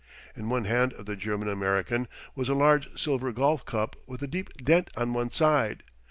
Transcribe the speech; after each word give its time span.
In 0.35 0.49
one 0.49 0.65
hand 0.65 0.93
of 0.93 1.05
the 1.05 1.15
German 1.15 1.47
American 1.47 2.07
was 2.33 2.49
a 2.49 2.55
large 2.55 2.99
silver 2.99 3.31
golf 3.31 3.65
cup 3.65 3.95
with 4.07 4.23
a 4.23 4.27
deep 4.27 4.51
dent 4.57 4.89
on 4.97 5.13
one 5.13 5.29
side. 5.29 5.83